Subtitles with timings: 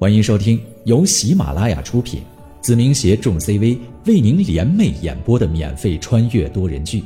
[0.00, 2.22] 欢迎收听由喜马拉雅出品，
[2.60, 3.76] 子明携众 CV
[4.06, 7.00] 为您联袂演播的免费穿越多人剧《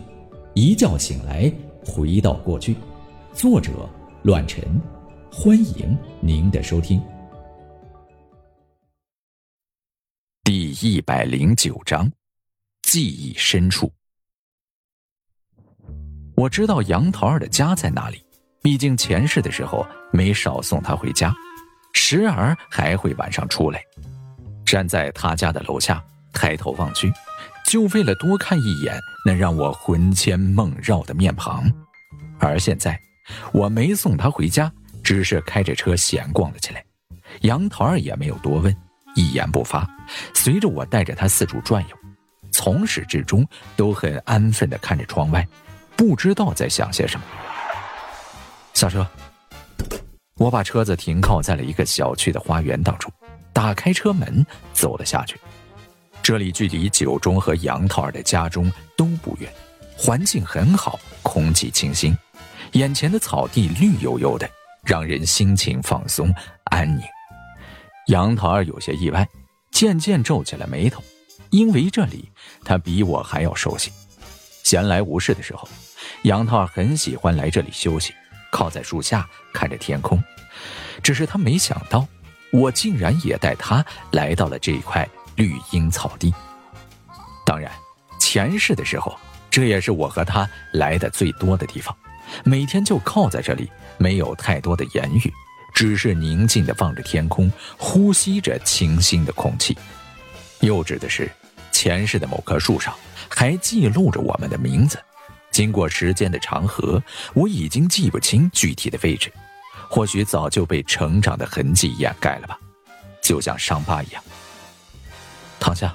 [0.53, 1.51] 一觉醒来
[1.87, 2.75] 回到过去》，
[3.33, 3.89] 作者：
[4.25, 4.63] 乱臣。
[5.33, 7.03] 欢迎您的收听。
[10.45, 12.13] 第一百零九章，
[12.83, 13.91] 记忆深处。
[16.37, 18.23] 我知道杨桃儿的家在哪里，
[18.61, 21.35] 毕竟前世的时候没少送她回家。
[21.93, 23.83] 时而还会晚上出来，
[24.65, 27.13] 站在他家的楼下，抬头望去，
[27.67, 31.71] 就为了多看一眼那让我魂牵梦绕的面庞。
[32.39, 32.99] 而现在，
[33.53, 36.85] 我没送他回家，只是开着车闲逛了起来。
[37.43, 38.77] 杨桃儿也没有多问，
[39.15, 39.89] 一言不发，
[40.35, 41.97] 随着我带着他四处转悠，
[42.51, 43.47] 从始至终
[43.77, 45.47] 都很安分地看着窗外，
[45.97, 47.27] 不知道在想些什么。
[48.75, 49.07] 下车。
[50.37, 53.13] 我把车子停靠在了一个小区的花园当中，
[53.53, 55.39] 打开车门走了下去。
[56.23, 59.53] 这里距离九中和杨桃儿的家中都不远，
[59.97, 62.17] 环境很好，空气清新，
[62.73, 64.49] 眼前的草地绿油油的，
[64.85, 66.33] 让人心情放松
[66.65, 67.03] 安宁。
[68.07, 69.29] 杨桃儿有些意外，
[69.71, 71.03] 渐渐皱起了眉头，
[71.51, 72.31] 因为这里
[72.65, 73.93] 他比我还要熟悉。
[74.65, 75.69] 闲来无事的时候，
[76.23, 78.15] 杨桃儿很喜欢来这里休息。
[78.53, 80.23] 靠在树下看着天空，
[81.03, 82.07] 只是他没想到，
[82.53, 86.33] 我竟然也带他来到了这块绿荫草地。
[87.47, 87.73] 当然，
[88.21, 89.19] 前世的时候，
[89.51, 91.97] 这也是我和他来的最多的地方。
[92.45, 95.33] 每天就靠在这里，没有太多的言语，
[95.75, 99.77] 只是宁静的望着天空，呼吸着清新的空气。
[100.61, 101.31] 幼稚的是，
[101.73, 102.95] 前世的某棵树上
[103.29, 104.99] 还记录着我们的名字。
[105.53, 107.01] 经过时间的长河，
[107.35, 109.31] 我已经记不清具体的位置，
[109.89, 112.59] 或许早就被成长的痕迹掩盖了吧，
[113.23, 114.25] 就像伤疤一样。
[115.61, 115.95] 躺下。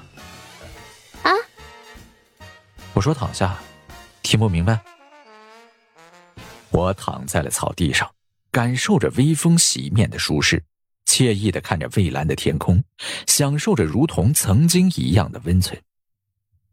[1.24, 1.32] 啊？
[2.94, 3.58] 我说躺下，
[4.22, 4.80] 听不明白？
[6.70, 8.08] 我躺在了草地上，
[8.52, 10.62] 感受着微风洗面的舒适，
[11.04, 12.82] 惬意的看着蔚蓝的天空，
[13.26, 15.76] 享受着如同曾经一样的温存。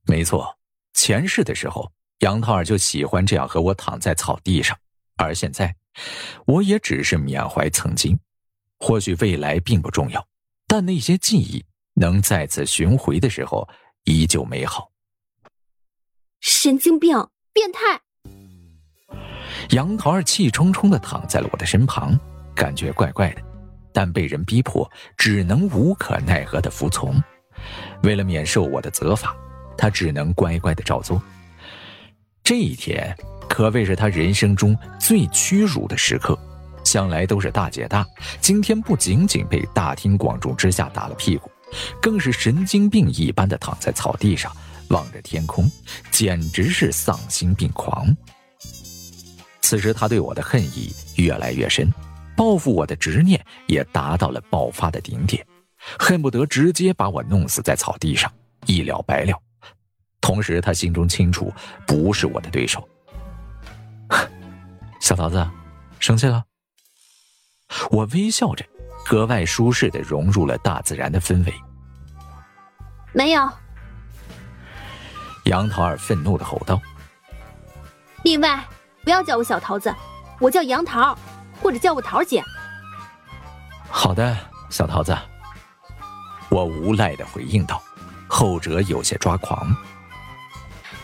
[0.05, 0.57] 没错，
[0.93, 1.91] 前世的时候。
[2.19, 4.77] 杨桃儿就喜欢这样和我躺在草地上，
[5.17, 5.75] 而现在，
[6.45, 8.17] 我也只是缅怀曾经。
[8.79, 10.25] 或许未来并不重要，
[10.67, 13.67] 但那些记忆能再次寻回的时候，
[14.03, 14.91] 依旧美好。
[16.41, 17.15] 神经病，
[17.53, 17.99] 变态！
[19.71, 22.17] 杨桃儿气冲冲的躺在了我的身旁，
[22.53, 23.41] 感觉怪怪的，
[23.93, 27.21] 但被人逼迫，只能无可奈何的服从。
[28.03, 29.35] 为了免受我的责罚，
[29.77, 31.21] 他只能乖乖的照做。
[32.45, 33.17] 这一天
[33.49, 36.37] 可谓是他人生中最屈辱的时刻，
[36.83, 38.05] 向来都是大姐大，
[38.39, 41.49] 今天不仅仅被大庭广众之下打了屁股，
[41.99, 44.55] 更是神经病一般的躺在草地上，
[44.89, 45.67] 望着天空，
[46.11, 48.15] 简直是丧心病狂。
[49.61, 51.91] 此时他对我的恨意越来越深，
[52.37, 55.43] 报复我的执念也达到了爆发的顶点，
[55.97, 58.31] 恨不得直接把我弄死在草地上，
[58.67, 59.35] 一了百了。
[60.25, 61.53] 同时，他心中清楚，
[61.85, 62.89] 不是我的对手。
[64.99, 65.47] 小桃子，
[65.99, 66.43] 生气了？
[67.91, 68.65] 我微笑着，
[69.05, 71.53] 格外舒适的融入了大自然的氛围。
[73.13, 73.47] 没有。
[75.43, 76.81] 杨桃儿愤怒的吼道
[78.25, 78.65] ：“另外，
[79.03, 79.93] 不要叫我小桃子，
[80.39, 81.15] 我叫杨桃，
[81.61, 82.43] 或者叫我桃姐。”
[83.87, 84.35] 好的，
[84.71, 85.15] 小桃子。
[86.49, 87.79] 我无赖的回应道，
[88.27, 89.71] 后者有些抓狂。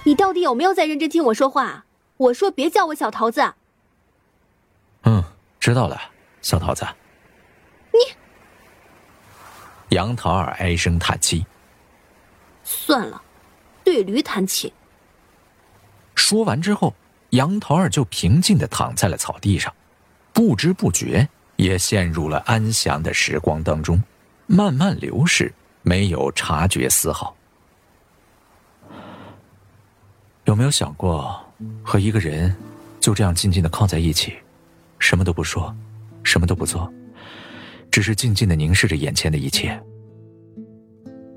[0.04, 1.86] 你到底有没有在认真听我说话？
[2.18, 3.54] 我说别叫我小桃子。
[5.04, 5.24] 嗯，
[5.60, 6.00] 知道了，
[6.42, 6.86] 小桃子。
[7.92, 8.00] 你。
[9.90, 11.46] 杨桃儿唉声叹气。
[12.64, 13.22] 算了，
[13.84, 14.72] 对驴弹琴。
[16.16, 16.94] 说完之后，
[17.32, 19.74] 杨桃儿就平静的躺在了草地上，
[20.32, 24.02] 不知不觉也陷入了安详的时光当中，
[24.46, 27.36] 慢慢流逝，没有察觉丝毫。
[30.52, 31.42] 有没有想过，
[31.82, 32.54] 和一个人
[33.00, 34.34] 就这样静静的靠在一起，
[35.00, 35.74] 什么都不说，
[36.24, 36.92] 什么都不做，
[37.90, 39.82] 只是静静的凝视着眼前的一切？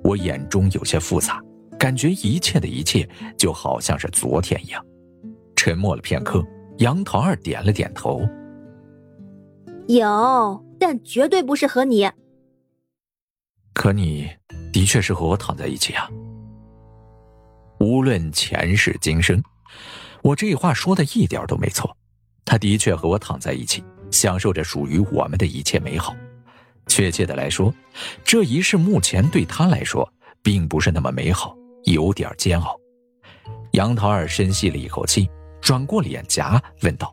[0.03, 1.41] 我眼中有些复杂，
[1.79, 3.09] 感觉一切的一切
[3.39, 4.85] 就好像是昨天一样。
[5.55, 6.45] 沉默了片刻，
[6.79, 8.21] 杨桃儿点了点头
[9.87, 12.11] ：“有，但绝对不是和你。
[13.73, 14.29] 可你
[14.73, 16.11] 的确是和我躺在一起啊。”
[17.85, 19.43] 无论前世今生，
[20.23, 21.95] 我这话说的一点都没错。
[22.43, 26.17] 他的确和我躺在一起，享受着属于我们的一切美好。
[26.87, 27.75] 确切的来说，
[28.25, 30.11] 这一世目前对他来说
[30.43, 31.55] 并不是那么美好，
[31.85, 32.75] 有点煎熬。
[33.73, 35.29] 杨桃儿深吸了一口气，
[35.61, 37.13] 转过脸颊问道：“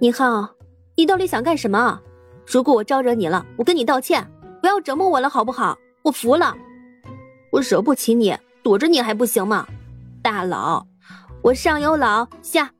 [0.00, 0.48] 宁浩，
[0.94, 2.00] 你到底想干什么？
[2.46, 4.24] 如果我招惹你了，我跟你道歉，
[4.60, 5.76] 不要折磨我了，好不好？
[6.02, 6.56] 我服了，
[7.50, 9.68] 我惹不起你，躲着你还不行吗？
[10.22, 10.86] 大佬，
[11.42, 12.72] 我上有老，下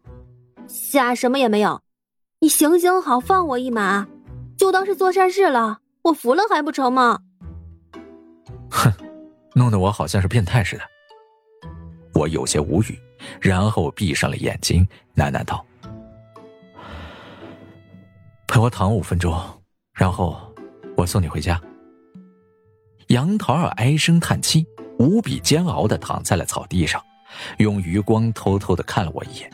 [0.67, 1.83] 下什么也没有，
[2.41, 4.09] 你行行好，放我一马。”
[4.57, 7.21] 就当是做善事了，我服了还不成吗？
[8.71, 8.91] 哼，
[9.55, 10.83] 弄得我好像是变态似的。
[12.15, 12.99] 我有些无语，
[13.41, 14.87] 然后闭上了眼睛，
[15.17, 15.67] 喃喃道
[18.49, 19.39] ：“陪我躺五分钟，
[19.93, 20.41] 然后
[20.97, 21.61] 我送你回家。”
[23.09, 24.65] 杨桃儿唉声叹气，
[24.99, 27.03] 无比煎熬的躺在了草地上，
[27.59, 29.51] 用余光偷偷的看了我一眼。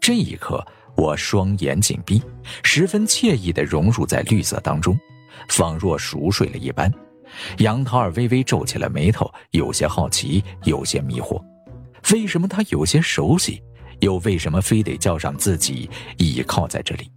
[0.00, 0.64] 这一刻。
[0.98, 2.22] 我双眼紧闭，
[2.62, 4.98] 十分惬意的融入在绿色当中，
[5.50, 6.90] 仿若熟睡了一般。
[7.58, 11.38] 杨桃儿微微皱起了眉头，有些好奇，有些迷惑。
[12.14, 13.62] 为什么他有些熟悉，
[14.00, 17.12] 又为什么非得叫上自己倚靠在这里？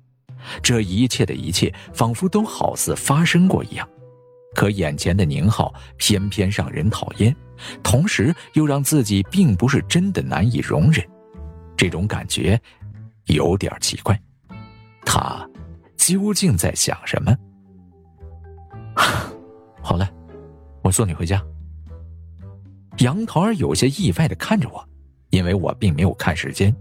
[0.61, 3.87] 这一切的一切，仿佛都好似发生过一样。
[4.59, 7.33] 可眼前的宁浩偏偏让人讨厌，
[7.81, 11.01] 同时又让自己并不是真的难以容忍。
[11.77, 12.59] 这种感觉。
[13.27, 14.19] 有点奇怪，
[15.05, 15.47] 他
[15.95, 17.37] 究竟在想什么？
[19.81, 20.09] 好了，
[20.81, 21.41] 我送你回家。
[22.97, 24.83] 杨桃儿有些意外的看着我，
[25.29, 26.75] 因为我并没有看时间，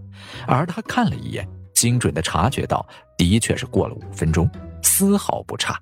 [0.47, 2.83] 而他看了一眼，精准的察觉到，
[3.15, 4.49] 的确是过了五分钟，
[4.81, 5.79] 丝毫不差。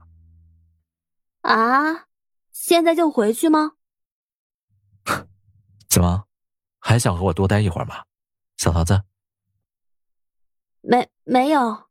[1.48, 2.08] 啊，
[2.52, 3.72] 现在就回去吗？
[5.88, 6.26] 怎么，
[6.78, 8.04] 还想和我多待一会儿吗，
[8.58, 9.02] 小桃子？
[10.82, 11.88] 没没有，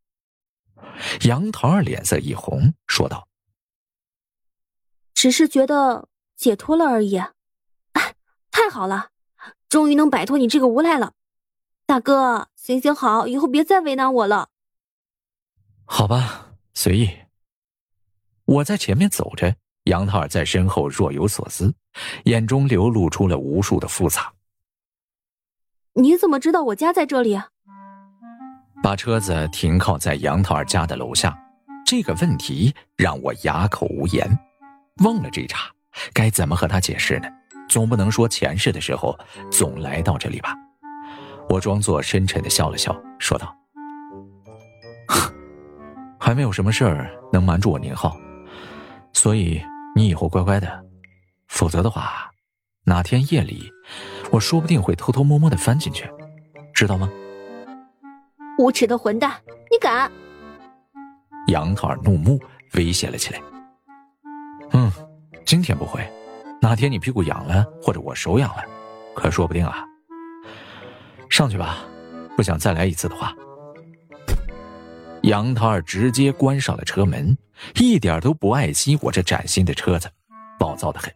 [1.22, 3.28] 杨桃儿脸色一红，说道
[5.14, 7.16] ：“只是觉得解脱了而已。”
[7.92, 8.14] 哎，
[8.50, 9.08] 太好了，
[9.70, 11.14] 终于能摆脱你这个无赖了，
[11.86, 14.50] 大哥，行行好，以后别再为难我了。
[15.86, 17.25] 好吧，随意。
[18.46, 19.54] 我在前面走着，
[19.84, 21.74] 杨桃儿在身后若有所思，
[22.24, 24.32] 眼中流露出了无数的复杂。
[25.94, 27.40] 你怎么知道我家在这里？
[28.82, 31.36] 把车子停靠在杨桃儿家的楼下，
[31.84, 34.38] 这个问题让我哑口无言。
[35.02, 35.68] 忘了这茬，
[36.12, 37.28] 该怎么和他解释呢？
[37.68, 39.18] 总不能说前世的时候
[39.50, 40.54] 总来到这里吧？
[41.48, 43.52] 我装作深沉的笑了笑，说道
[46.20, 48.16] ：“还没有什么事儿能瞒住我宁浩，
[49.16, 49.58] 所以
[49.94, 50.84] 你以后乖乖的，
[51.48, 52.30] 否则的话，
[52.84, 53.72] 哪天夜里，
[54.30, 56.06] 我说不定会偷偷摸摸的翻进去，
[56.74, 57.10] 知道吗？”
[58.60, 59.32] 无耻的混蛋，
[59.70, 60.12] 你敢！
[61.48, 62.38] 杨桃儿怒目，
[62.74, 63.40] 威胁了起来。
[64.72, 64.92] 嗯，
[65.46, 66.06] 今天不会，
[66.60, 68.62] 哪天你屁股痒了，或者我手痒了，
[69.14, 69.82] 可说不定啊。
[71.30, 71.78] 上去吧，
[72.36, 73.34] 不想再来一次的话。
[75.22, 77.34] 杨桃儿直接关上了车门，
[77.74, 80.10] 一点都不爱惜我这崭新的车子，
[80.58, 81.12] 暴躁的很。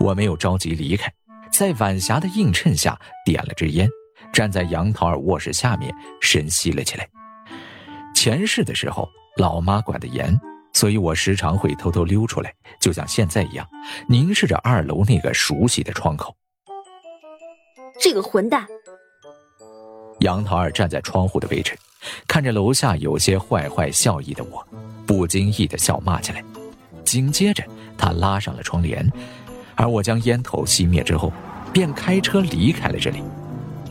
[0.00, 1.12] 我没有着急离开，
[1.52, 3.88] 在晚霞的映衬下点了支烟。
[4.32, 7.06] 站在杨桃儿卧室下面深吸了起来。
[8.14, 9.06] 前世的时候，
[9.36, 10.34] 老妈管得严，
[10.72, 13.68] 所以我时常会偷偷溜出来，就像现在一样，
[14.08, 16.34] 凝视着二楼那个熟悉的窗口。
[18.00, 18.66] 这个混蛋！
[20.20, 21.76] 杨桃儿站在窗户的位置，
[22.26, 24.66] 看着楼下有些坏坏笑意的我，
[25.06, 26.44] 不经意的笑骂起来。
[27.04, 27.64] 紧接着，
[27.98, 29.06] 他拉上了窗帘，
[29.74, 31.32] 而我将烟头熄灭之后，
[31.72, 33.22] 便开车离开了这里。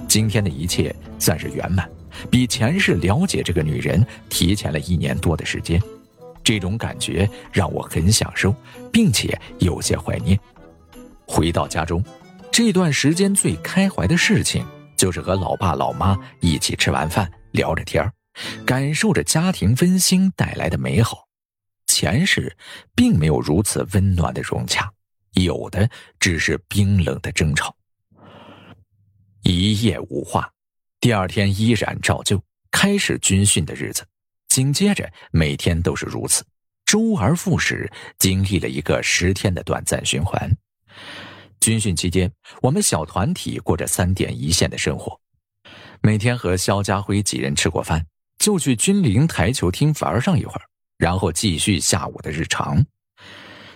[0.07, 1.89] 今天的一切算是圆满，
[2.29, 5.81] 比前世了解这个女人提前了一年多的时间，
[6.43, 8.53] 这种感觉让我很享受，
[8.91, 10.39] 并且有些怀念。
[11.27, 12.03] 回到家中，
[12.51, 14.65] 这段时间最开怀的事情
[14.97, 18.11] 就是和老爸老妈一起吃完饭，聊着天
[18.65, 21.27] 感受着家庭温馨带来的美好。
[21.87, 22.55] 前世
[22.95, 24.89] 并没有如此温暖的融洽，
[25.33, 27.75] 有的只是冰冷的争吵。
[29.43, 30.49] 一夜无话，
[30.99, 34.05] 第二天依然照旧开始军训的日子，
[34.47, 36.45] 紧接着每天都是如此，
[36.85, 40.49] 周而复始，经历了一个十天的短暂循环。
[41.59, 45.19] 军训期间，我们小团体过着三点一线的生活，
[46.01, 48.05] 每天和肖家辉几人吃过饭，
[48.41, 50.61] 就去君临台球厅玩上一会儿，
[50.97, 52.83] 然后继续下午的日常。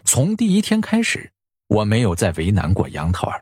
[0.04, 1.32] 从第一天开始，
[1.68, 3.40] 我没有再为难过杨桃儿。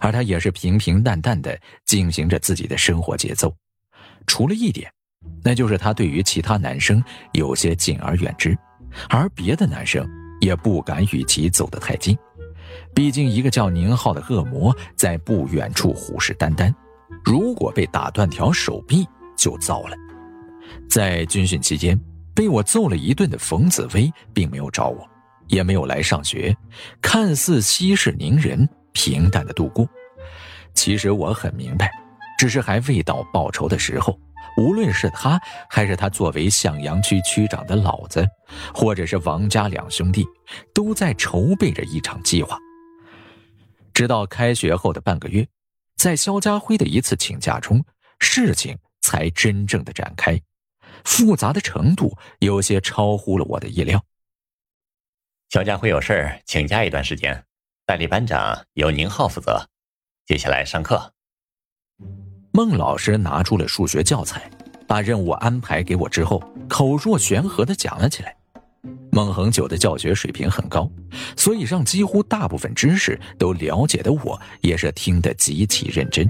[0.00, 3.54] 而他也是平平淡淡的进行着自己的生活节奏，
[4.26, 4.90] 除了一点，
[5.44, 8.56] 那就是他对于其他男生有些敬而远之，
[9.10, 10.08] 而别的男生
[10.40, 12.16] 也不敢与其走得太近。
[12.94, 16.72] 毕竟，一个叫宁浩的恶魔在不远处虎视眈眈，
[17.24, 19.96] 如果被打断条手臂就糟了。
[20.88, 21.98] 在军训期间
[22.34, 25.08] 被我揍了一顿的冯子薇并没有找我，
[25.48, 26.56] 也没有来上学，
[27.00, 29.88] 看似息事宁人，平淡的度过。
[30.74, 31.90] 其实我很明白，
[32.38, 34.18] 只是还未到报仇的时候。
[34.58, 35.40] 无论是他，
[35.70, 38.28] 还是他作为向阳区区长的老子，
[38.74, 40.26] 或者是王家两兄弟，
[40.74, 42.58] 都在筹备着一场计划。
[43.94, 45.48] 直到开学后的半个月，
[45.96, 47.82] 在肖家辉的一次请假中，
[48.18, 50.38] 事情才真正的展开，
[51.04, 54.02] 复杂的程度有些超乎了我的意料。
[55.50, 57.44] 小佳会有事儿请假一段时间，
[57.84, 59.68] 代理班长由宁浩负责，
[60.26, 61.12] 接下来上课。
[62.52, 64.50] 孟老师拿出了数学教材，
[64.86, 68.36] 把任务安排给我之后，口若悬河的讲了起来。
[69.10, 70.90] 孟恒久的教学水平很高，
[71.36, 76.26] 所以让几乎大部分知识都了解的我，也是听得极其认真。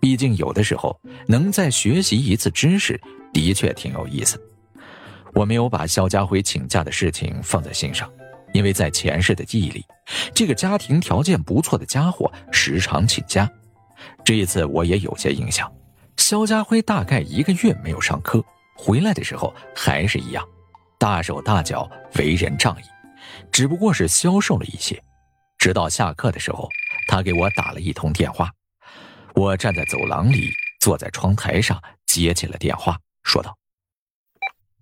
[0.00, 3.00] 毕竟有的时候能再学习一次知识，
[3.32, 4.40] 的确挺有意思。
[5.34, 8.10] 我没有把肖家辉请假的事情放在心上，
[8.52, 9.84] 因为在前世的记忆里，
[10.34, 13.48] 这个家庭条件不错的家伙时常请假。
[14.24, 15.70] 这一次我也有些印象，
[16.16, 18.42] 肖家辉大概一个月没有上课，
[18.76, 20.44] 回来的时候还是一样，
[20.98, 22.84] 大手大脚，为人仗义，
[23.52, 25.00] 只不过是消瘦了一些。
[25.58, 26.68] 直到下课的时候，
[27.08, 28.50] 他给我打了一通电话，
[29.38, 33.56] 我站在走廊里，坐在窗台上接起了电话，说道：“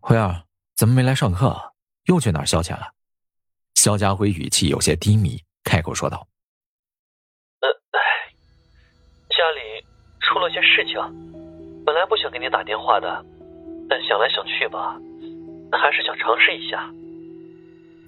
[0.00, 0.44] 辉儿，
[0.74, 1.54] 怎么没来上课？
[2.06, 2.90] 又去哪儿消遣了？”
[3.76, 6.26] 肖家辉语气有些低迷，开口说道。
[9.28, 9.84] 家里
[10.20, 10.94] 出了些事情，
[11.84, 13.22] 本来不想给你打电话的，
[13.90, 14.96] 但想来想去吧，
[15.70, 16.90] 还是想尝试一下。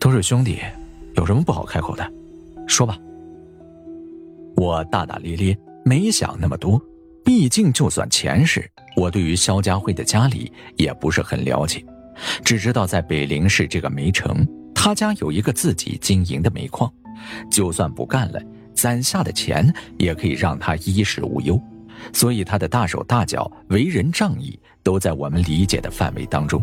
[0.01, 0.63] 都是兄弟，
[1.15, 2.11] 有什么不好开口的？
[2.67, 2.97] 说吧。
[4.57, 5.55] 我大大咧咧，
[5.89, 6.79] 没想那么多。
[7.25, 11.83] 毕竟，就算前世，我对于肖家辉的家里也不是很了解，
[12.45, 16.93] 只知道在北陵市这个煤城，他家有一个自己经营的煤矿，
[17.51, 18.41] 就算不干了。
[18.75, 19.67] 攒下的钱
[19.99, 21.61] 也可以让他衣食无忧，
[22.13, 26.63] 所以他的大手大脚、为人仗义，都在我们理解的范围当中。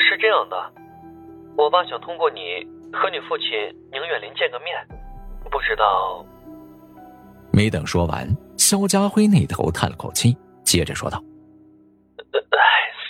[0.00, 0.56] 是这样的，
[1.56, 2.40] 我爸想通过你
[2.92, 3.50] 和你父亲
[3.92, 4.74] 宁远林见个面，
[5.50, 6.24] 不知道。
[7.52, 11.22] 没等说完，肖家辉那头叹了口气，接着说道
[12.32, 12.58] ：“哎，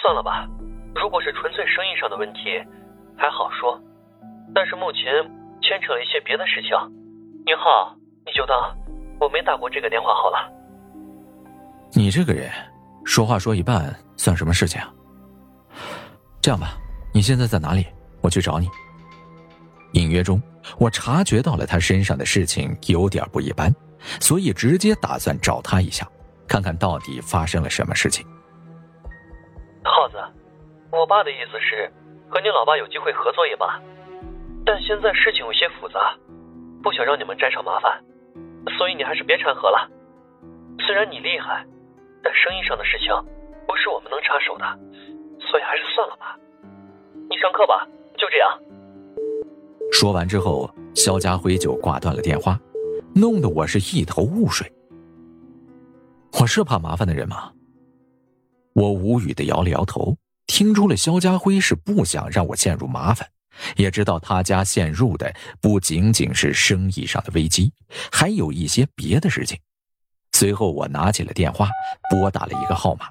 [0.02, 0.48] 算了吧，
[0.94, 2.58] 如果是纯粹生意上的问题，
[3.16, 3.80] 还好说，
[4.54, 5.02] 但是目前……”
[5.60, 6.70] 牵扯了一些别的事情，
[7.44, 8.56] 宁浩，你就当
[9.20, 10.50] 我没打过这个电话好了。
[11.92, 12.48] 你这个人，
[13.04, 14.94] 说话说一半算什么事情啊？
[16.40, 16.78] 这样吧，
[17.12, 17.84] 你现在在哪里？
[18.22, 18.68] 我去找你。
[19.92, 20.40] 隐约中，
[20.78, 23.70] 我察觉到了他身上的事情有点不一般，
[24.20, 26.06] 所以直接打算找他一下，
[26.46, 28.26] 看看到底发生了什么事情。
[29.84, 30.16] 耗子，
[30.90, 31.90] 我爸的意思是
[32.28, 33.80] 和你老爸有机会合作一把。
[34.64, 36.14] 但现在事情有些复杂，
[36.82, 38.04] 不想让你们沾上麻烦，
[38.76, 39.88] 所以你还是别掺和了。
[40.80, 41.64] 虽然你厉害，
[42.22, 43.08] 但生意上的事情
[43.66, 44.64] 不是我们能插手的，
[45.40, 46.36] 所以还是算了吧。
[47.30, 47.86] 你上课吧，
[48.18, 48.58] 就这样。
[49.90, 52.58] 说完之后，肖家辉就挂断了电话，
[53.18, 54.70] 弄得我是一头雾水。
[56.40, 57.52] 我是怕麻烦的人吗？
[58.74, 63.28] 我无语的摇了摇头，听出了肖家辉是不想让我陷入麻烦。
[63.76, 67.72] 也知道他家陷入的不仅仅是生意上的危机，
[68.12, 69.58] 还有一些别的事情。
[70.30, 71.68] 随后，我拿起了电话，
[72.08, 73.06] 拨打了一个号码，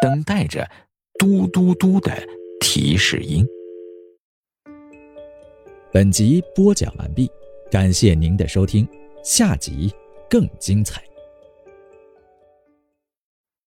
[0.00, 0.70] 等待着
[1.18, 2.16] “嘟嘟嘟”的
[2.60, 3.44] 提示音。
[5.90, 7.28] 本集播讲完毕，
[7.68, 8.86] 感谢您的收听，
[9.30, 9.92] 下集
[10.26, 11.07] 更精彩。